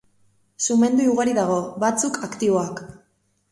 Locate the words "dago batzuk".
1.41-2.19